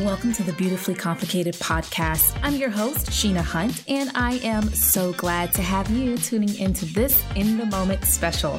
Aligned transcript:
Welcome 0.00 0.34
to 0.34 0.42
the 0.42 0.52
Beautifully 0.52 0.94
Complicated 0.94 1.54
podcast. 1.54 2.38
I'm 2.42 2.56
your 2.56 2.68
host, 2.68 3.06
Sheena 3.06 3.40
Hunt, 3.40 3.82
and 3.88 4.10
I 4.14 4.34
am 4.44 4.68
so 4.68 5.14
glad 5.14 5.54
to 5.54 5.62
have 5.62 5.88
you 5.88 6.18
tuning 6.18 6.54
into 6.58 6.84
this 6.84 7.24
In 7.34 7.56
the 7.56 7.64
Moment 7.64 8.04
special. 8.04 8.58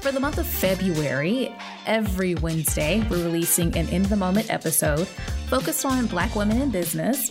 For 0.00 0.10
the 0.12 0.18
month 0.18 0.38
of 0.38 0.46
February, 0.46 1.54
every 1.84 2.36
Wednesday, 2.36 3.06
we're 3.10 3.22
releasing 3.22 3.76
an 3.76 3.86
In 3.90 4.04
the 4.04 4.16
Moment 4.16 4.48
episode 4.48 5.06
focused 5.48 5.84
on 5.84 6.06
Black 6.06 6.34
women 6.34 6.62
in 6.62 6.70
business 6.70 7.28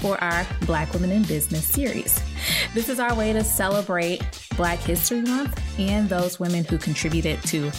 for 0.00 0.22
our 0.22 0.44
Black 0.62 0.92
Women 0.92 1.12
in 1.12 1.22
Business 1.22 1.68
series. 1.68 2.20
This 2.74 2.88
is 2.88 2.98
our 2.98 3.14
way 3.14 3.32
to 3.32 3.44
celebrate 3.44 4.22
Black 4.56 4.80
History 4.80 5.20
Month 5.20 5.62
and 5.78 6.08
those 6.08 6.40
women 6.40 6.64
who 6.64 6.78
contributed 6.78 7.40
to 7.44 7.70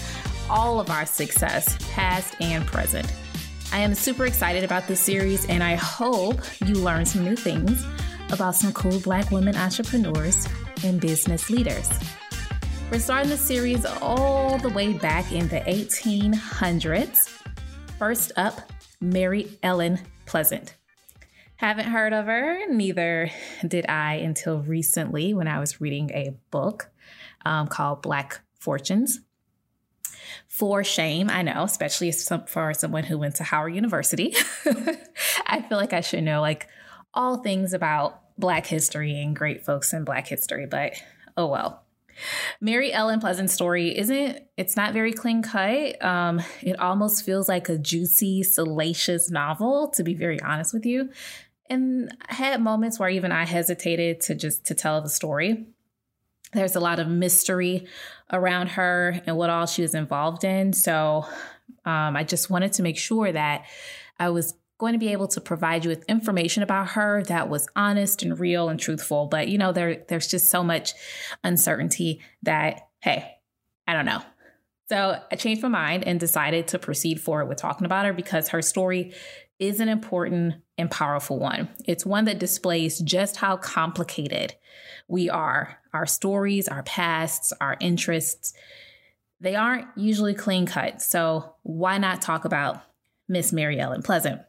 all 0.50 0.80
of 0.80 0.90
our 0.90 1.06
success, 1.06 1.78
past 1.92 2.36
and 2.40 2.66
present. 2.66 3.12
I 3.72 3.80
am 3.80 3.94
super 3.96 4.26
excited 4.26 4.64
about 4.64 4.88
this 4.88 5.02
series, 5.02 5.46
and 5.48 5.62
I 5.62 5.76
hope 5.76 6.40
you 6.66 6.76
learn 6.76 7.06
some 7.06 7.26
new 7.26 7.36
things 7.36 7.86
about 8.32 8.56
some 8.56 8.72
cool 8.72 9.00
Black 9.02 9.30
women 9.30 9.58
entrepreneurs 9.58 10.48
and 10.86 11.02
business 11.02 11.50
leaders. 11.50 11.90
We're 12.90 13.00
starting 13.00 13.30
the 13.30 13.38
series 13.38 13.86
all 14.02 14.58
the 14.58 14.70
way 14.70 14.94
back 14.94 15.34
in 15.34 15.50
the 15.50 15.60
1800s. 15.60 17.30
First 18.00 18.32
up, 18.38 18.72
Mary 19.02 19.58
Ellen 19.62 20.00
Pleasant. 20.26 20.76
Haven't 21.58 21.88
heard 21.88 22.14
of 22.14 22.28
her, 22.28 22.68
neither 22.70 23.30
did 23.68 23.86
I 23.90 24.16
until 24.16 24.60
recently 24.62 25.34
when 25.34 25.48
I 25.48 25.60
was 25.60 25.82
reading 25.82 26.10
a 26.12 26.38
book 26.52 26.90
um, 27.46 27.68
called 27.68 28.02
Black 28.02 28.40
Fortunes 28.60 29.20
for 30.48 30.84
shame. 30.84 31.30
I 31.30 31.42
know, 31.42 31.64
especially 31.64 32.12
for 32.12 32.74
someone 32.74 33.04
who 33.04 33.18
went 33.18 33.36
to 33.36 33.44
Howard 33.44 33.76
University. 33.76 34.36
I 35.46 35.62
feel 35.62 35.78
like 35.78 35.94
I 35.94 36.02
should 36.02 36.24
know 36.24 36.42
like 36.42 36.68
all 37.14 37.38
things 37.38 37.74
about 37.74 38.22
Black 38.38 38.66
history 38.66 39.20
and 39.20 39.36
great 39.36 39.66
folks 39.66 39.94
in 39.94 40.04
Black 40.04 40.28
history, 40.28 40.66
but 40.66 40.94
oh 41.36 41.48
well. 41.48 41.84
Mary 42.60 42.92
Ellen 42.92 43.20
Pleasant's 43.20 43.54
story 43.54 43.96
isn't, 43.96 44.40
it's 44.58 44.76
not 44.76 44.94
very 44.94 45.14
clean 45.14 45.44
cut. 45.44 46.04
Um, 46.04 46.42
it 46.62 46.80
almost 46.80 47.24
feels 47.24 47.48
like 47.48 47.70
a 47.70 47.78
juicy, 47.78 48.44
salacious 48.44 49.30
novel, 49.30 49.90
to 49.90 50.04
be 50.04 50.16
very 50.16 50.42
honest 50.42 50.74
with 50.74 50.86
you. 50.86 51.10
And 51.70 52.16
I 52.30 52.34
had 52.34 52.62
moments 52.62 52.98
where 52.98 53.10
even 53.10 53.32
I 53.32 53.46
hesitated 53.46 54.22
to 54.22 54.36
just 54.36 54.66
to 54.66 54.74
tell 54.74 55.02
the 55.02 55.10
story. 55.10 55.68
There's 56.54 56.76
a 56.76 56.80
lot 56.80 57.00
of 57.00 57.08
mystery 57.08 57.88
around 58.32 58.68
her 58.70 59.22
and 59.26 59.38
what 59.38 59.50
all 59.50 59.66
she 59.66 59.82
was 59.82 59.96
involved 59.96 60.44
in. 60.44 60.74
So 60.74 61.26
um, 61.86 62.16
I 62.16 62.24
just 62.24 62.50
wanted 62.50 62.74
to 62.74 62.84
make 62.84 62.98
sure 62.98 63.32
that 63.32 63.66
I 64.20 64.30
was 64.30 64.54
going 64.78 64.94
to 64.94 65.00
be 65.00 65.12
able 65.12 65.28
to 65.28 65.42
provide 65.42 65.84
you 65.84 65.90
with 65.90 66.04
information 66.06 66.62
about 66.62 66.90
her 66.90 67.24
that 67.24 67.50
was 67.50 67.68
honest 67.76 68.22
and 68.22 68.40
real 68.40 68.70
and 68.70 68.80
truthful. 68.80 69.26
But 69.28 69.48
you 69.48 69.58
know, 69.58 69.72
there 69.72 70.04
there's 70.08 70.28
just 70.28 70.50
so 70.50 70.64
much 70.64 70.94
uncertainty 71.44 72.22
that 72.44 72.88
hey, 73.00 73.38
I 73.88 73.94
don't 73.94 74.06
know. 74.06 74.22
So 74.90 75.20
I 75.32 75.36
changed 75.36 75.62
my 75.62 75.70
mind 75.70 76.06
and 76.06 76.20
decided 76.20 76.70
to 76.70 76.80
proceed 76.80 77.20
forward 77.20 77.48
with 77.48 77.58
talking 77.58 77.86
about 77.86 78.06
her 78.06 78.14
because 78.14 78.50
her 78.50 78.62
story 78.62 79.14
is 79.60 79.80
an 79.80 79.90
important 79.90 80.56
and 80.78 80.92
powerful 80.92 81.40
one. 81.40 81.70
It's 81.86 82.06
one 82.06 82.26
that 82.26 82.40
displays 82.40 83.00
just 83.00 83.38
how 83.38 83.58
complicated 83.58 84.56
we 85.08 85.30
are. 85.30 85.80
Our 85.94 86.06
stories, 86.06 86.68
our 86.68 86.84
pasts, 86.84 87.52
our 87.60 87.78
interests, 87.80 88.54
they 89.40 89.56
aren't 89.56 89.88
usually 89.96 90.34
clean 90.34 90.66
cut. 90.66 91.02
So 91.02 91.56
why 91.64 91.98
not 91.98 92.22
talk 92.22 92.46
about 92.46 92.82
Miss 93.28 93.52
Mary 93.52 93.80
Ellen 93.80 94.02
Pleasant? 94.02 94.42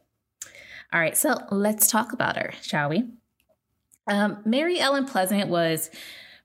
All 0.91 0.99
right, 0.99 1.15
so 1.15 1.37
let's 1.51 1.87
talk 1.87 2.13
about 2.13 2.37
her, 2.37 2.51
shall 2.61 2.89
we? 2.89 3.05
Um, 4.07 4.39
Mary 4.45 4.79
Ellen 4.79 5.05
Pleasant 5.05 5.49
was 5.49 5.91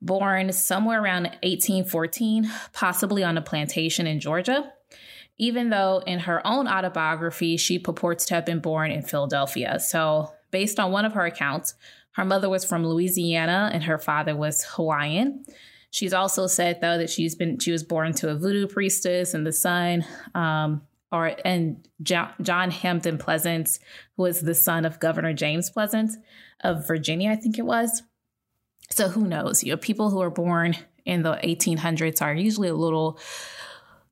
born 0.02 0.52
somewhere 0.52 1.02
around 1.02 1.24
1814, 1.42 2.50
possibly 2.72 3.24
on 3.24 3.38
a 3.38 3.42
plantation 3.42 4.06
in 4.06 4.20
Georgia, 4.20 4.70
even 5.38 5.70
though 5.70 6.02
in 6.06 6.20
her 6.20 6.46
own 6.46 6.68
autobiography, 6.68 7.56
she 7.56 7.78
purports 7.78 8.26
to 8.26 8.34
have 8.34 8.46
been 8.46 8.60
born 8.60 8.90
in 8.90 9.02
Philadelphia. 9.02 9.80
So, 9.80 10.32
based 10.50 10.78
on 10.78 10.92
one 10.92 11.04
of 11.04 11.14
her 11.14 11.26
accounts, 11.26 11.74
her 12.12 12.24
mother 12.24 12.48
was 12.48 12.64
from 12.64 12.86
Louisiana 12.86 13.70
and 13.72 13.82
her 13.84 13.98
father 13.98 14.36
was 14.36 14.64
Hawaiian. 14.64 15.44
She's 15.90 16.12
also 16.12 16.46
said 16.46 16.80
though 16.80 16.98
that 16.98 17.10
she's 17.10 17.34
been 17.34 17.58
she 17.58 17.72
was 17.72 17.82
born 17.82 18.12
to 18.14 18.30
a 18.30 18.34
voodoo 18.34 18.66
priestess 18.66 19.34
and 19.34 19.46
the 19.46 19.52
son 19.52 20.04
um, 20.34 20.82
or 21.10 21.36
and 21.44 21.86
John, 22.02 22.30
Hampton 22.38 22.70
Hampden 22.70 23.18
Pleasant 23.18 23.78
was 24.16 24.40
the 24.40 24.54
son 24.54 24.84
of 24.84 25.00
Governor 25.00 25.32
James 25.32 25.70
Pleasant 25.70 26.12
of 26.62 26.86
Virginia, 26.86 27.30
I 27.30 27.36
think 27.36 27.58
it 27.58 27.66
was. 27.66 28.02
So 28.90 29.08
who 29.08 29.26
knows? 29.26 29.64
You 29.64 29.72
know, 29.72 29.76
people 29.76 30.10
who 30.10 30.20
are 30.20 30.30
born 30.30 30.76
in 31.04 31.22
the 31.22 31.34
1800s 31.42 32.22
are 32.22 32.34
usually 32.34 32.68
a 32.68 32.74
little 32.74 33.18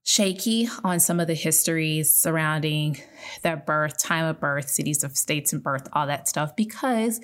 shaky 0.04 0.68
on 0.82 1.00
some 1.00 1.20
of 1.20 1.26
the 1.26 1.34
histories 1.34 2.12
surrounding 2.12 3.00
their 3.42 3.56
birth, 3.56 3.98
time 3.98 4.24
of 4.24 4.40
birth, 4.40 4.68
cities 4.68 5.04
of 5.04 5.16
states 5.16 5.52
and 5.52 5.62
birth, 5.62 5.88
all 5.92 6.06
that 6.06 6.28
stuff, 6.28 6.56
because 6.56 7.20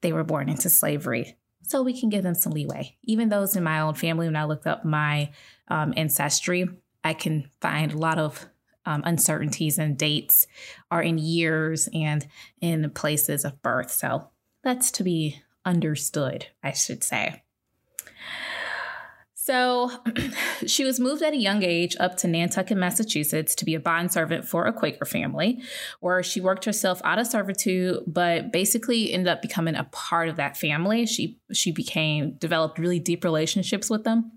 they 0.00 0.12
were 0.12 0.24
born 0.24 0.48
into 0.48 0.68
slavery. 0.68 1.36
So 1.62 1.82
we 1.82 1.98
can 1.98 2.08
give 2.08 2.22
them 2.22 2.34
some 2.34 2.52
leeway. 2.52 2.96
Even 3.04 3.28
those 3.28 3.54
in 3.54 3.62
my 3.62 3.80
own 3.80 3.94
family, 3.94 4.26
when 4.26 4.36
I 4.36 4.44
looked 4.44 4.66
up 4.66 4.84
my 4.84 5.30
um, 5.68 5.92
ancestry, 5.96 6.68
I 7.04 7.14
can 7.14 7.50
find 7.60 7.92
a 7.92 7.98
lot 7.98 8.18
of 8.18 8.46
um, 8.86 9.02
uncertainties 9.04 9.78
and 9.78 9.98
dates 9.98 10.46
are 10.90 11.02
in 11.02 11.18
years 11.18 11.88
and 11.92 12.26
in 12.60 12.90
places 12.90 13.44
of 13.44 13.60
birth. 13.60 13.90
So 13.90 14.28
that's 14.64 14.90
to 14.92 15.04
be 15.04 15.42
understood, 15.64 16.46
I 16.62 16.72
should 16.72 17.04
say. 17.04 17.42
So 19.48 19.90
she 20.66 20.84
was 20.84 21.00
moved 21.00 21.22
at 21.22 21.32
a 21.32 21.38
young 21.38 21.62
age 21.62 21.96
up 21.98 22.18
to 22.18 22.28
Nantucket, 22.28 22.76
Massachusetts 22.76 23.54
to 23.54 23.64
be 23.64 23.74
a 23.74 23.80
bond 23.80 24.12
servant 24.12 24.44
for 24.44 24.66
a 24.66 24.74
Quaker 24.74 25.06
family, 25.06 25.62
where 26.00 26.22
she 26.22 26.38
worked 26.38 26.66
herself 26.66 27.00
out 27.02 27.18
of 27.18 27.26
servitude, 27.26 28.02
but 28.06 28.52
basically 28.52 29.10
ended 29.10 29.28
up 29.28 29.40
becoming 29.40 29.74
a 29.74 29.84
part 29.84 30.28
of 30.28 30.36
that 30.36 30.58
family. 30.58 31.06
She 31.06 31.40
she 31.50 31.72
became 31.72 32.32
developed 32.32 32.78
really 32.78 32.98
deep 32.98 33.24
relationships 33.24 33.88
with 33.88 34.04
them. 34.04 34.32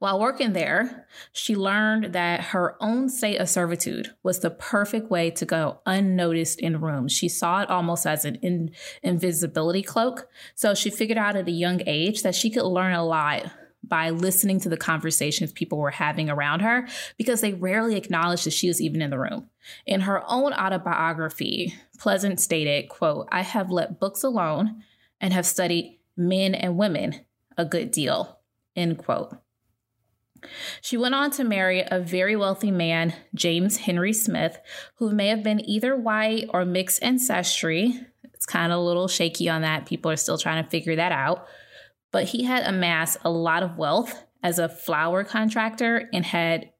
While 0.00 0.18
working 0.18 0.54
there, 0.54 1.06
she 1.32 1.54
learned 1.54 2.12
that 2.12 2.40
her 2.46 2.82
own 2.82 3.10
state 3.10 3.36
of 3.36 3.48
servitude 3.48 4.12
was 4.24 4.40
the 4.40 4.50
perfect 4.50 5.08
way 5.08 5.30
to 5.30 5.44
go 5.44 5.82
unnoticed 5.86 6.58
in 6.58 6.80
rooms. 6.80 7.12
She 7.12 7.28
saw 7.28 7.62
it 7.62 7.70
almost 7.70 8.08
as 8.08 8.24
an 8.24 8.36
in- 8.42 8.72
invisibility 9.04 9.82
cloak. 9.82 10.26
So 10.56 10.74
she 10.74 10.90
figured 10.90 11.18
out 11.18 11.36
at 11.36 11.46
a 11.46 11.52
young 11.52 11.82
age 11.86 12.24
that 12.24 12.34
she 12.34 12.50
could 12.50 12.64
learn 12.64 12.94
a 12.94 13.04
lot 13.04 13.52
by 13.90 14.08
listening 14.08 14.58
to 14.60 14.70
the 14.70 14.78
conversations 14.78 15.52
people 15.52 15.76
were 15.76 15.90
having 15.90 16.30
around 16.30 16.60
her 16.60 16.88
because 17.18 17.42
they 17.42 17.52
rarely 17.52 17.96
acknowledged 17.96 18.46
that 18.46 18.52
she 18.52 18.68
was 18.68 18.80
even 18.80 19.02
in 19.02 19.10
the 19.10 19.18
room. 19.18 19.50
In 19.84 20.00
her 20.02 20.22
own 20.26 20.54
autobiography, 20.54 21.74
Pleasant 21.98 22.40
stated, 22.40 22.88
quote, 22.88 23.28
I 23.30 23.42
have 23.42 23.70
let 23.70 24.00
books 24.00 24.22
alone 24.22 24.82
and 25.20 25.34
have 25.34 25.44
studied 25.44 25.98
men 26.16 26.54
and 26.54 26.78
women 26.78 27.20
a 27.58 27.66
good 27.66 27.90
deal, 27.90 28.38
end 28.74 28.96
quote. 28.96 29.36
She 30.80 30.96
went 30.96 31.14
on 31.14 31.30
to 31.32 31.44
marry 31.44 31.84
a 31.86 32.00
very 32.00 32.36
wealthy 32.36 32.70
man, 32.70 33.12
James 33.34 33.76
Henry 33.76 34.14
Smith, 34.14 34.58
who 34.94 35.12
may 35.12 35.28
have 35.28 35.42
been 35.42 35.60
either 35.68 35.94
white 35.94 36.46
or 36.48 36.64
mixed 36.64 37.02
ancestry. 37.02 38.00
It's 38.32 38.46
kind 38.46 38.72
of 38.72 38.78
a 38.78 38.82
little 38.82 39.08
shaky 39.08 39.50
on 39.50 39.60
that. 39.60 39.84
People 39.84 40.10
are 40.10 40.16
still 40.16 40.38
trying 40.38 40.64
to 40.64 40.70
figure 40.70 40.96
that 40.96 41.12
out 41.12 41.46
but 42.12 42.24
he 42.24 42.44
had 42.44 42.66
amassed 42.66 43.18
a 43.24 43.30
lot 43.30 43.62
of 43.62 43.76
wealth 43.76 44.24
as 44.42 44.58
a 44.58 44.68
flour 44.68 45.24
contractor 45.24 46.08
and 46.12 46.24
had 46.24 46.70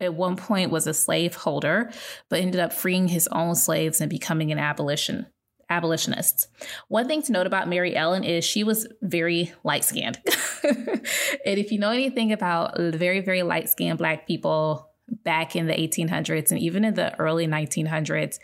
at 0.00 0.14
one 0.14 0.36
point 0.36 0.70
was 0.70 0.86
a 0.86 0.94
slave 0.94 1.34
holder, 1.34 1.90
but 2.28 2.40
ended 2.40 2.60
up 2.60 2.72
freeing 2.72 3.08
his 3.08 3.28
own 3.28 3.54
slaves 3.54 4.00
and 4.00 4.08
becoming 4.08 4.52
an 4.52 4.58
abolition 4.58 5.26
abolitionist. 5.70 6.48
One 6.88 7.06
thing 7.06 7.20
to 7.22 7.32
note 7.32 7.46
about 7.46 7.68
Mary 7.68 7.94
Ellen 7.94 8.24
is 8.24 8.42
she 8.44 8.64
was 8.64 8.86
very 9.02 9.52
light 9.64 9.84
skinned. 9.84 10.18
and 10.64 11.02
if 11.44 11.70
you 11.70 11.78
know 11.78 11.90
anything 11.90 12.32
about 12.32 12.78
very, 12.78 13.20
very 13.20 13.42
light 13.42 13.68
skinned 13.68 13.98
Black 13.98 14.26
people 14.26 14.90
back 15.24 15.56
in 15.56 15.66
the 15.66 15.74
1800s 15.74 16.50
and 16.50 16.60
even 16.60 16.84
in 16.84 16.94
the 16.94 17.14
early 17.18 17.46
1900s, 17.46 18.38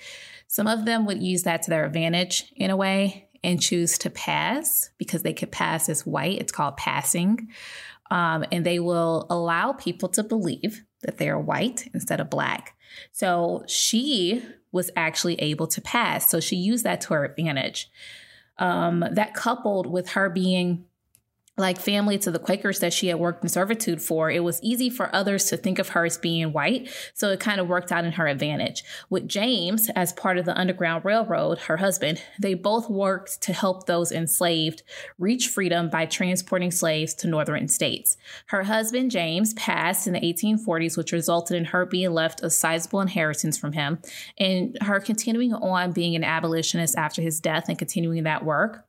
some 0.49 0.67
of 0.67 0.85
them 0.85 1.07
would 1.07 1.23
use 1.23 1.45
that 1.45 1.63
to 1.63 1.71
their 1.71 1.87
advantage 1.87 2.53
in 2.57 2.71
a 2.71 2.77
way 2.77 3.24
and 3.45 3.61
choose 3.61 3.99
to 3.99 4.11
pass 4.11 4.91
because 4.99 5.23
they 5.23 5.33
could 5.33 5.53
pass 5.53 5.89
as 5.89 6.07
white. 6.07 6.41
It's 6.41 6.53
called 6.53 6.77
passing. 6.77 7.49
Um, 8.11 8.45
and 8.51 8.65
they 8.65 8.81
will 8.81 9.27
allow 9.31 9.73
people 9.73 10.09
to 10.11 10.25
believe 10.25 10.85
that 11.03 11.19
they 11.19 11.29
are 11.29 11.39
white 11.39 11.89
instead 11.95 12.21
of 12.21 12.31
black. 12.31 12.77
So 13.13 13.65
she 13.67 14.43
was 14.73 14.91
actually 14.97 15.37
able 15.37 15.67
to 15.69 15.81
pass. 15.81 16.31
So 16.31 16.41
she 16.41 16.57
used 16.57 16.85
that 16.85 17.01
to 17.03 17.15
her 17.15 17.25
advantage. 17.25 17.91
Um, 18.59 19.05
that 19.11 19.35
coupled 19.35 19.87
with 19.91 20.11
her 20.11 20.31
being 20.31 20.85
like 21.57 21.81
family 21.81 22.19
to 22.19 22.33
the 22.33 22.39
Quakers 22.41 22.81
that 22.81 22.93
she 22.93 23.07
had 23.07 23.21
worked 23.21 23.45
in 23.45 23.49
servitude 23.49 24.03
for, 24.03 24.29
it 24.29 24.43
was 24.43 24.61
easy 24.63 24.91
for 24.91 25.15
others 25.15 25.45
to 25.47 25.57
think 25.57 25.79
of 25.79 25.91
her 25.91 26.05
as 26.05 26.19
being 26.19 26.53
white. 26.53 26.91
So 27.15 27.31
it 27.31 27.39
kind 27.39 27.61
of 27.61 27.69
worked 27.69 27.93
out 27.93 28.05
in 28.05 28.13
her 28.13 28.27
advantage. 28.27 28.83
With 29.09 29.29
James, 29.29 29.89
as 29.95 30.13
part 30.13 30.37
of 30.37 30.47
the 30.47 30.59
Underground 30.59 31.05
Railroad, 31.05 31.59
her 31.61 31.77
husband, 31.77 32.21
they 32.41 32.55
both 32.55 32.91
worked 32.91 33.41
to 33.43 33.53
help 33.53 33.87
those 33.87 34.11
enslaved 34.11 34.83
reach 35.19 35.47
freedom 35.47 35.89
by 35.89 36.07
transporting 36.07 36.73
slaves 36.73 37.15
to 37.15 37.29
northern 37.29 37.69
states. 37.69 38.17
Her 38.47 38.65
husband, 38.65 39.13
James, 39.13 39.55
passed 39.55 40.09
in 40.09 40.15
the 40.15 40.21
1840s, 40.21 40.97
which 40.97 41.13
resulted 41.13 41.57
in 41.57 41.67
her 41.67 41.87
being 41.87 42.11
left 42.11 42.43
a 42.43 42.51
sizable 42.51 43.01
inheritance 43.01 43.57
from 43.57 43.73
him 43.73 44.01
and 44.39 44.77
her 44.83 44.99
continuing 44.99 45.55
on 45.55 45.93
being 45.93 46.17
an 46.17 46.25
abolitionist 46.25 46.97
after 46.97 47.23
his 47.23 47.39
death 47.39 47.69
and 47.69 47.79
continuing 47.79 48.25
that 48.25 48.45
work. 48.45 48.85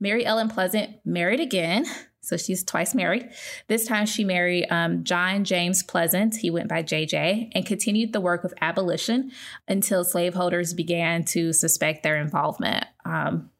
Mary 0.00 0.24
Ellen 0.24 0.48
Pleasant 0.48 0.96
married 1.04 1.40
again. 1.40 1.86
So 2.20 2.36
she's 2.36 2.64
twice 2.64 2.92
married. 2.92 3.30
This 3.68 3.86
time 3.86 4.04
she 4.04 4.24
married 4.24 4.66
um, 4.68 5.04
John 5.04 5.44
James 5.44 5.84
Pleasant. 5.84 6.34
He 6.34 6.50
went 6.50 6.68
by 6.68 6.82
JJ 6.82 7.52
and 7.54 7.64
continued 7.64 8.12
the 8.12 8.20
work 8.20 8.42
of 8.42 8.52
abolition 8.60 9.30
until 9.68 10.02
slaveholders 10.02 10.74
began 10.74 11.22
to 11.26 11.52
suspect 11.52 12.02
their 12.02 12.16
involvement. 12.16 12.84
Um, 13.04 13.50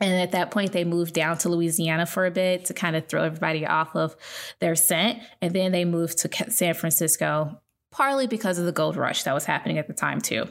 and 0.00 0.14
at 0.14 0.32
that 0.32 0.50
point, 0.50 0.72
they 0.72 0.84
moved 0.84 1.14
down 1.14 1.38
to 1.38 1.48
Louisiana 1.48 2.06
for 2.06 2.26
a 2.26 2.30
bit 2.32 2.64
to 2.66 2.74
kind 2.74 2.96
of 2.96 3.06
throw 3.06 3.22
everybody 3.22 3.66
off 3.66 3.94
of 3.94 4.16
their 4.60 4.74
scent. 4.74 5.20
And 5.40 5.54
then 5.54 5.70
they 5.72 5.84
moved 5.84 6.18
to 6.18 6.50
San 6.50 6.74
Francisco, 6.74 7.60
partly 7.92 8.26
because 8.26 8.58
of 8.58 8.64
the 8.64 8.72
gold 8.72 8.96
rush 8.96 9.24
that 9.24 9.34
was 9.34 9.44
happening 9.44 9.78
at 9.78 9.86
the 9.86 9.94
time, 9.94 10.20
too. 10.20 10.46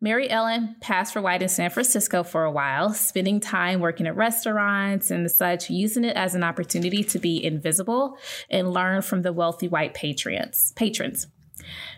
Mary 0.00 0.28
Ellen 0.28 0.76
passed 0.80 1.12
for 1.12 1.22
white 1.22 1.42
in 1.42 1.48
San 1.48 1.70
Francisco 1.70 2.22
for 2.22 2.44
a 2.44 2.50
while, 2.50 2.92
spending 2.92 3.40
time 3.40 3.80
working 3.80 4.06
at 4.06 4.16
restaurants 4.16 5.10
and 5.10 5.30
such, 5.30 5.70
using 5.70 6.04
it 6.04 6.16
as 6.16 6.34
an 6.34 6.44
opportunity 6.44 7.02
to 7.04 7.18
be 7.18 7.42
invisible 7.42 8.18
and 8.50 8.72
learn 8.72 9.02
from 9.02 9.22
the 9.22 9.32
wealthy 9.32 9.68
white 9.68 9.94
patrons. 9.94 10.72
patrons. 10.76 11.26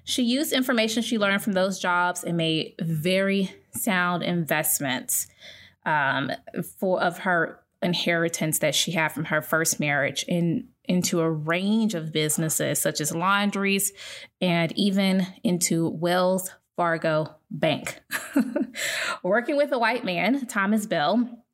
She 0.05 0.23
used 0.23 0.53
information 0.53 1.03
she 1.03 1.19
learned 1.19 1.43
from 1.43 1.55
those 1.55 1.79
jobs 1.79 2.23
and 2.23 2.37
made 2.37 2.75
very 2.81 3.53
sound 3.73 4.23
investments 4.23 5.27
um, 5.85 6.31
for 6.79 7.03
of 7.03 7.19
her 7.19 7.61
inheritance 7.83 8.59
that 8.61 8.75
she 8.75 8.93
had 8.93 9.09
from 9.09 9.27
her 9.27 9.43
first 9.43 9.79
marriage 9.81 10.25
in 10.29 10.69
into 10.85 11.21
a 11.21 11.31
range 11.31 11.95
of 11.95 12.13
businesses 12.13 12.79
such 12.81 13.01
as 13.01 13.15
laundries 13.15 13.93
and 14.41 14.73
even 14.79 15.27
into 15.43 15.89
Wells 15.89 16.51
Fargo 16.77 17.35
Bank. 17.51 18.01
Working 19.23 19.57
with 19.57 19.73
a 19.73 19.79
white 19.79 20.05
man, 20.05 20.47
Thomas 20.47 20.87
Bell, 20.87 21.45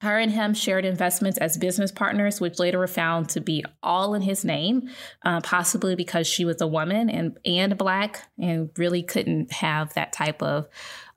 her 0.00 0.18
and 0.18 0.32
him 0.32 0.54
shared 0.54 0.84
investments 0.84 1.38
as 1.38 1.58
business 1.58 1.92
partners, 1.92 2.40
which 2.40 2.58
later 2.58 2.78
were 2.78 2.86
found 2.86 3.28
to 3.30 3.40
be 3.40 3.64
all 3.82 4.14
in 4.14 4.22
his 4.22 4.44
name, 4.44 4.88
uh, 5.24 5.40
possibly 5.42 5.94
because 5.94 6.26
she 6.26 6.44
was 6.44 6.60
a 6.60 6.66
woman 6.66 7.10
and 7.10 7.38
and 7.44 7.76
black, 7.76 8.22
and 8.38 8.70
really 8.78 9.02
couldn't 9.02 9.52
have 9.52 9.92
that 9.94 10.12
type 10.12 10.42
of 10.42 10.68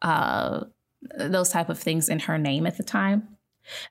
uh, 0.01 0.65
those 1.17 1.49
type 1.49 1.69
of 1.69 1.79
things 1.79 2.09
in 2.09 2.19
her 2.19 2.37
name 2.37 2.67
at 2.67 2.77
the 2.77 2.83
time. 2.83 3.37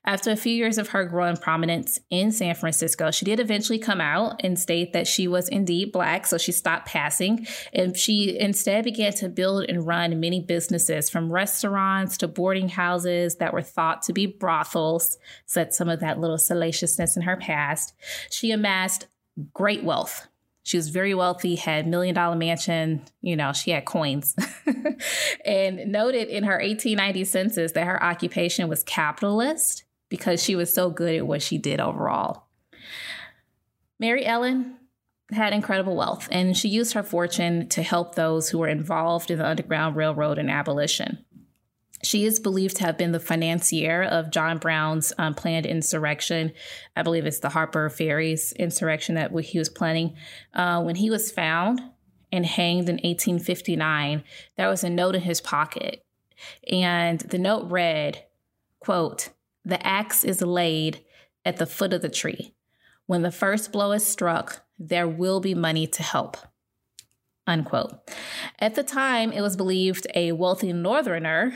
After 0.04 0.30
a 0.30 0.36
few 0.36 0.52
years 0.52 0.78
of 0.78 0.88
her 0.88 1.04
growing 1.04 1.36
prominence 1.36 1.98
in 2.10 2.32
San 2.32 2.54
Francisco, 2.54 3.10
she 3.10 3.24
did 3.24 3.40
eventually 3.40 3.78
come 3.78 4.00
out 4.00 4.40
and 4.44 4.58
state 4.58 4.92
that 4.92 5.06
she 5.06 5.26
was 5.28 5.48
indeed 5.48 5.92
Black, 5.92 6.26
so 6.26 6.38
she 6.38 6.52
stopped 6.52 6.86
passing. 6.86 7.46
And 7.72 7.96
she 7.96 8.38
instead 8.38 8.84
began 8.84 9.12
to 9.14 9.28
build 9.28 9.66
and 9.68 9.86
run 9.86 10.20
many 10.20 10.40
businesses 10.40 11.08
from 11.08 11.32
restaurants 11.32 12.16
to 12.18 12.28
boarding 12.28 12.68
houses 12.68 13.36
that 13.36 13.52
were 13.52 13.62
thought 13.62 14.02
to 14.02 14.12
be 14.12 14.26
brothels, 14.26 15.18
said 15.46 15.72
some 15.72 15.88
of 15.88 16.00
that 16.00 16.18
little 16.18 16.38
salaciousness 16.38 17.16
in 17.16 17.22
her 17.22 17.36
past. 17.36 17.94
She 18.30 18.50
amassed 18.50 19.06
great 19.54 19.82
wealth 19.82 20.28
she 20.64 20.76
was 20.76 20.90
very 20.90 21.14
wealthy, 21.14 21.56
had 21.56 21.86
million 21.86 22.14
dollar 22.14 22.36
mansion, 22.36 23.02
you 23.20 23.36
know, 23.36 23.52
she 23.52 23.72
had 23.72 23.84
coins. 23.84 24.36
and 25.44 25.90
noted 25.90 26.28
in 26.28 26.44
her 26.44 26.58
1890 26.58 27.24
census 27.24 27.72
that 27.72 27.86
her 27.86 28.02
occupation 28.02 28.68
was 28.68 28.82
capitalist 28.84 29.84
because 30.08 30.42
she 30.42 30.54
was 30.54 30.72
so 30.72 30.90
good 30.90 31.16
at 31.16 31.26
what 31.26 31.42
she 31.42 31.58
did 31.58 31.80
overall. 31.80 32.44
Mary 33.98 34.24
Ellen 34.24 34.76
had 35.32 35.52
incredible 35.52 35.96
wealth 35.96 36.28
and 36.30 36.56
she 36.56 36.68
used 36.68 36.92
her 36.92 37.02
fortune 37.02 37.68
to 37.70 37.82
help 37.82 38.14
those 38.14 38.50
who 38.50 38.58
were 38.58 38.68
involved 38.68 39.30
in 39.30 39.38
the 39.38 39.46
Underground 39.46 39.96
Railroad 39.96 40.38
and 40.38 40.50
abolition. 40.50 41.24
She 42.02 42.24
is 42.24 42.40
believed 42.40 42.76
to 42.76 42.84
have 42.84 42.98
been 42.98 43.12
the 43.12 43.20
financier 43.20 44.02
of 44.02 44.32
John 44.32 44.58
Brown's 44.58 45.12
um, 45.18 45.34
planned 45.34 45.66
insurrection. 45.66 46.52
I 46.96 47.02
believe 47.02 47.26
it's 47.26 47.38
the 47.38 47.48
Harper 47.48 47.88
Ferries 47.88 48.52
insurrection 48.52 49.14
that 49.14 49.32
he 49.40 49.58
was 49.58 49.68
planning. 49.68 50.16
Uh, 50.52 50.82
when 50.82 50.96
he 50.96 51.10
was 51.10 51.30
found 51.30 51.80
and 52.32 52.44
hanged 52.44 52.88
in 52.88 52.96
1859, 52.96 54.24
there 54.56 54.68
was 54.68 54.82
a 54.82 54.90
note 54.90 55.14
in 55.14 55.20
his 55.20 55.40
pocket. 55.40 56.04
And 56.70 57.20
the 57.20 57.38
note 57.38 57.70
read, 57.70 58.24
quote, 58.80 59.28
the 59.64 59.84
axe 59.86 60.24
is 60.24 60.42
laid 60.42 61.04
at 61.44 61.58
the 61.58 61.66
foot 61.66 61.92
of 61.92 62.02
the 62.02 62.08
tree. 62.08 62.52
When 63.06 63.22
the 63.22 63.30
first 63.30 63.70
blow 63.70 63.92
is 63.92 64.04
struck, 64.04 64.64
there 64.76 65.06
will 65.06 65.38
be 65.38 65.54
money 65.54 65.86
to 65.86 66.02
help. 66.02 66.36
Unquote. 67.46 68.10
At 68.58 68.74
the 68.74 68.82
time, 68.82 69.32
it 69.32 69.40
was 69.40 69.56
believed 69.56 70.06
a 70.14 70.32
wealthy 70.32 70.72
northerner 70.72 71.52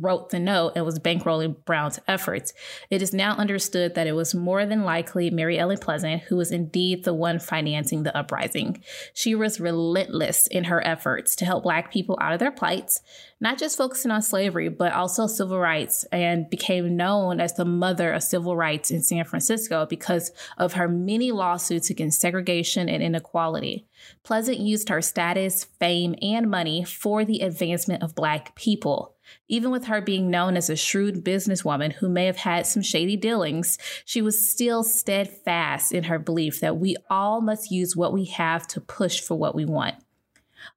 wrote 0.00 0.30
the 0.30 0.40
note 0.40 0.72
and 0.74 0.84
was 0.84 0.98
bankrolling 0.98 1.64
Brown's 1.64 2.00
efforts. 2.08 2.52
It 2.90 3.02
is 3.02 3.12
now 3.12 3.36
understood 3.36 3.94
that 3.94 4.06
it 4.06 4.12
was 4.12 4.34
more 4.34 4.66
than 4.66 4.84
likely 4.84 5.30
Mary 5.30 5.58
Ellen 5.58 5.78
Pleasant 5.78 6.22
who 6.22 6.36
was 6.36 6.50
indeed 6.50 7.04
the 7.04 7.14
one 7.14 7.38
financing 7.38 8.02
the 8.02 8.16
uprising. 8.16 8.82
She 9.14 9.34
was 9.34 9.60
relentless 9.60 10.46
in 10.48 10.64
her 10.64 10.84
efforts 10.84 11.36
to 11.36 11.44
help 11.44 11.62
Black 11.62 11.92
people 11.92 12.18
out 12.20 12.32
of 12.32 12.40
their 12.40 12.50
plights, 12.50 13.00
not 13.40 13.58
just 13.58 13.76
focusing 13.76 14.10
on 14.10 14.22
slavery, 14.22 14.68
but 14.68 14.92
also 14.92 15.26
civil 15.26 15.58
rights, 15.58 16.04
and 16.10 16.50
became 16.50 16.96
known 16.96 17.40
as 17.40 17.54
the 17.54 17.64
mother 17.64 18.12
of 18.12 18.22
civil 18.22 18.56
rights 18.56 18.90
in 18.90 19.02
San 19.02 19.24
Francisco 19.24 19.86
because 19.86 20.32
of 20.58 20.72
her 20.74 20.88
many 20.88 21.30
lawsuits 21.30 21.90
against 21.90 22.20
segregation 22.20 22.88
and 22.88 23.02
inequality. 23.02 23.86
Pleasant 24.24 24.58
used 24.58 24.88
her 24.88 25.02
status, 25.02 25.64
fame, 25.64 26.14
and 26.22 26.50
money 26.50 26.84
for 26.84 27.24
the 27.24 27.40
advancement 27.40 28.02
of 28.02 28.14
Black 28.14 28.54
people. 28.54 29.15
Even 29.48 29.70
with 29.70 29.84
her 29.86 30.00
being 30.00 30.30
known 30.30 30.56
as 30.56 30.70
a 30.70 30.76
shrewd 30.76 31.24
businesswoman 31.24 31.92
who 31.92 32.08
may 32.08 32.26
have 32.26 32.38
had 32.38 32.66
some 32.66 32.82
shady 32.82 33.16
dealings, 33.16 33.78
she 34.04 34.22
was 34.22 34.50
still 34.50 34.82
steadfast 34.82 35.92
in 35.92 36.04
her 36.04 36.18
belief 36.18 36.60
that 36.60 36.78
we 36.78 36.96
all 37.10 37.40
must 37.40 37.70
use 37.70 37.96
what 37.96 38.12
we 38.12 38.24
have 38.24 38.66
to 38.68 38.80
push 38.80 39.20
for 39.20 39.36
what 39.36 39.54
we 39.54 39.64
want. 39.64 39.94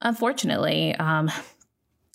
Unfortunately, 0.02 0.96
um, 0.96 1.32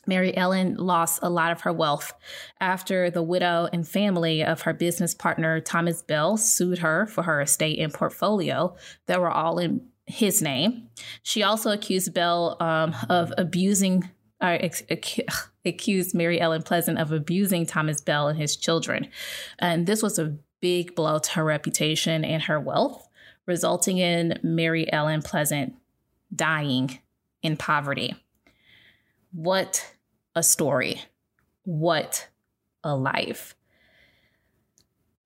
Mary 0.07 0.37
Ellen 0.37 0.77
lost 0.77 1.21
a 1.23 1.31
lot 1.31 1.53
of 1.53 1.63
her 1.63 1.73
wealth 1.73 2.13
after 2.61 3.11
the 3.11 3.23
widow 3.23 3.69
and 3.73 3.87
family 3.87 4.45
of 4.45 4.63
her 4.63 4.73
business 4.73 5.15
partner 5.15 5.61
Thomas 5.61 6.03
Bell 6.03 6.37
sued 6.37 6.79
her 6.79 7.07
for 7.07 7.23
her 7.23 7.41
estate 7.41 7.79
and 7.79 7.93
portfolio 7.93 8.77
that 9.07 9.21
were 9.21 9.31
all 9.31 9.59
in 9.59 9.87
his 10.07 10.43
name. 10.43 10.89
She 11.23 11.43
also 11.43 11.71
accused 11.71 12.13
Bell 12.13 12.57
um, 12.61 12.95
of 13.09 13.33
abusing 13.39 14.11
uh, 14.41 14.59
accused 15.65 16.15
Mary 16.15 16.41
Ellen 16.41 16.63
Pleasant 16.63 16.99
of 16.99 17.13
abusing 17.13 17.67
Thomas 17.67 18.01
Bell 18.01 18.29
and 18.29 18.39
his 18.39 18.57
children. 18.57 19.09
And 19.59 19.87
this 19.87 20.03
was 20.03 20.19
a 20.19 20.37
big 20.61 20.95
blow 20.95 21.19
to 21.19 21.31
her 21.33 21.45
reputation 21.45 22.25
and 22.25 22.43
her 22.45 22.61
wealth, 22.61 23.09
resulting 23.47 23.99
in 23.99 24.39
Mary 24.43 24.91
Ellen 24.93 25.23
Pleasant 25.23 25.75
dying 26.35 26.99
in 27.43 27.57
poverty. 27.57 28.15
What 29.33 29.95
a 30.35 30.43
story. 30.43 31.03
What 31.65 32.29
a 32.83 32.95
life. 32.95 33.55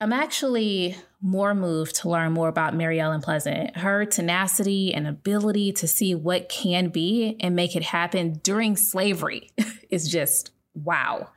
I'm 0.00 0.12
actually 0.12 0.96
more 1.20 1.54
moved 1.54 1.96
to 1.96 2.08
learn 2.08 2.32
more 2.32 2.48
about 2.48 2.74
Mary 2.74 3.00
Ellen 3.00 3.20
Pleasant. 3.20 3.76
Her 3.76 4.04
tenacity 4.04 4.94
and 4.94 5.06
ability 5.06 5.72
to 5.72 5.88
see 5.88 6.14
what 6.14 6.48
can 6.48 6.88
be 6.88 7.36
and 7.40 7.56
make 7.56 7.74
it 7.74 7.82
happen 7.82 8.40
during 8.44 8.76
slavery 8.76 9.50
is 9.90 10.08
just 10.08 10.52
wow. 10.74 11.30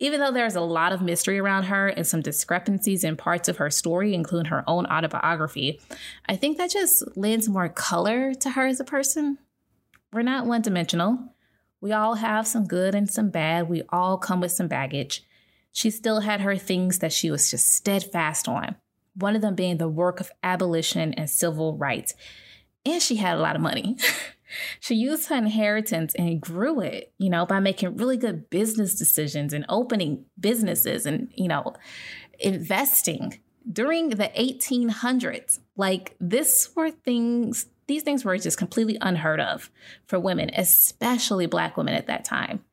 Even 0.00 0.18
though 0.18 0.32
there's 0.32 0.56
a 0.56 0.60
lot 0.60 0.92
of 0.92 1.02
mystery 1.02 1.38
around 1.38 1.64
her 1.64 1.86
and 1.86 2.04
some 2.04 2.20
discrepancies 2.20 3.04
in 3.04 3.16
parts 3.16 3.48
of 3.48 3.58
her 3.58 3.70
story, 3.70 4.12
including 4.12 4.50
her 4.50 4.64
own 4.66 4.86
autobiography, 4.86 5.80
I 6.26 6.34
think 6.34 6.58
that 6.58 6.70
just 6.70 7.04
lends 7.16 7.48
more 7.48 7.68
color 7.68 8.34
to 8.34 8.50
her 8.50 8.66
as 8.66 8.80
a 8.80 8.84
person. 8.84 9.38
We're 10.12 10.22
not 10.22 10.46
one 10.46 10.62
dimensional. 10.62 11.34
We 11.80 11.92
all 11.92 12.16
have 12.16 12.48
some 12.48 12.66
good 12.66 12.96
and 12.96 13.08
some 13.08 13.30
bad. 13.30 13.68
We 13.68 13.82
all 13.90 14.18
come 14.18 14.40
with 14.40 14.50
some 14.50 14.66
baggage. 14.66 15.22
She 15.70 15.90
still 15.90 16.20
had 16.20 16.40
her 16.40 16.56
things 16.56 16.98
that 16.98 17.12
she 17.12 17.30
was 17.30 17.52
just 17.52 17.72
steadfast 17.72 18.48
on 18.48 18.74
one 19.18 19.34
of 19.34 19.42
them 19.42 19.54
being 19.54 19.78
the 19.78 19.88
work 19.88 20.20
of 20.20 20.30
abolition 20.42 21.12
and 21.14 21.28
civil 21.28 21.76
rights. 21.76 22.14
And 22.84 23.02
she 23.02 23.16
had 23.16 23.36
a 23.36 23.40
lot 23.40 23.56
of 23.56 23.62
money. 23.62 23.96
she 24.80 24.94
used 24.94 25.28
her 25.28 25.36
inheritance 25.36 26.14
and 26.14 26.40
grew 26.40 26.80
it, 26.80 27.12
you 27.18 27.28
know, 27.28 27.44
by 27.44 27.60
making 27.60 27.96
really 27.96 28.16
good 28.16 28.48
business 28.50 28.94
decisions 28.94 29.52
and 29.52 29.66
opening 29.68 30.24
businesses 30.38 31.04
and, 31.04 31.30
you 31.34 31.48
know, 31.48 31.74
investing 32.38 33.40
during 33.70 34.10
the 34.10 34.30
1800s. 34.38 35.58
Like, 35.76 36.16
this 36.20 36.70
were 36.74 36.90
things, 36.90 37.66
these 37.86 38.02
things 38.02 38.24
were 38.24 38.38
just 38.38 38.58
completely 38.58 38.96
unheard 39.00 39.40
of 39.40 39.70
for 40.06 40.18
women, 40.18 40.50
especially 40.56 41.46
Black 41.46 41.76
women 41.76 41.94
at 41.94 42.06
that 42.06 42.24
time. 42.24 42.64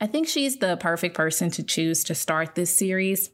I 0.00 0.06
think 0.06 0.28
she's 0.28 0.58
the 0.58 0.76
perfect 0.76 1.16
person 1.16 1.50
to 1.52 1.62
choose 1.62 2.04
to 2.04 2.14
start 2.14 2.54
this 2.54 2.76
series 2.76 3.30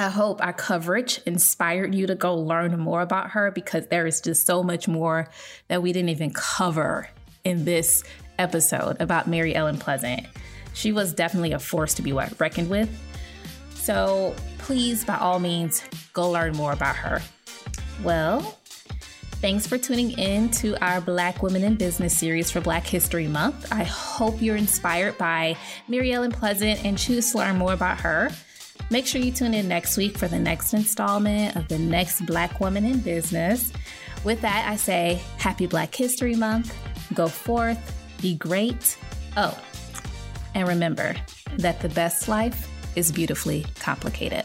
I 0.00 0.10
hope 0.10 0.40
our 0.40 0.52
coverage 0.52 1.20
inspired 1.26 1.92
you 1.92 2.06
to 2.06 2.14
go 2.14 2.36
learn 2.36 2.78
more 2.78 3.00
about 3.00 3.30
her 3.30 3.50
because 3.50 3.88
there 3.88 4.06
is 4.06 4.20
just 4.20 4.46
so 4.46 4.62
much 4.62 4.86
more 4.86 5.28
that 5.66 5.82
we 5.82 5.92
didn't 5.92 6.10
even 6.10 6.30
cover 6.30 7.08
in 7.42 7.64
this 7.64 8.04
episode 8.38 8.96
about 9.00 9.26
Mary 9.26 9.56
Ellen 9.56 9.76
Pleasant. 9.76 10.24
She 10.72 10.92
was 10.92 11.12
definitely 11.12 11.50
a 11.50 11.58
force 11.58 11.94
to 11.94 12.02
be 12.02 12.12
reckoned 12.12 12.70
with. 12.70 12.88
So 13.74 14.36
please, 14.58 15.04
by 15.04 15.16
all 15.16 15.40
means, 15.40 15.82
go 16.12 16.30
learn 16.30 16.52
more 16.52 16.70
about 16.70 16.94
her. 16.94 17.20
Well, 18.04 18.56
thanks 19.40 19.66
for 19.66 19.78
tuning 19.78 20.12
in 20.12 20.48
to 20.50 20.76
our 20.80 21.00
Black 21.00 21.42
Women 21.42 21.64
in 21.64 21.74
Business 21.74 22.16
series 22.16 22.52
for 22.52 22.60
Black 22.60 22.86
History 22.86 23.26
Month. 23.26 23.72
I 23.72 23.82
hope 23.82 24.40
you're 24.40 24.54
inspired 24.54 25.18
by 25.18 25.56
Mary 25.88 26.12
Ellen 26.12 26.30
Pleasant 26.30 26.84
and 26.84 26.96
choose 26.96 27.32
to 27.32 27.38
learn 27.38 27.56
more 27.56 27.72
about 27.72 27.98
her. 27.98 28.30
Make 28.90 29.06
sure 29.06 29.20
you 29.20 29.32
tune 29.32 29.54
in 29.54 29.68
next 29.68 29.96
week 29.96 30.16
for 30.16 30.28
the 30.28 30.38
next 30.38 30.72
installment 30.74 31.56
of 31.56 31.68
the 31.68 31.78
next 31.78 32.24
Black 32.26 32.60
Woman 32.60 32.84
in 32.84 33.00
Business. 33.00 33.72
With 34.24 34.40
that, 34.40 34.66
I 34.68 34.76
say 34.76 35.20
happy 35.36 35.66
Black 35.66 35.94
History 35.94 36.34
Month. 36.34 36.74
Go 37.14 37.28
forth, 37.28 37.94
be 38.20 38.34
great. 38.34 38.96
Oh, 39.36 39.56
and 40.54 40.66
remember 40.66 41.14
that 41.58 41.80
the 41.80 41.88
best 41.90 42.28
life 42.28 42.68
is 42.96 43.12
beautifully 43.12 43.66
complicated. 43.78 44.44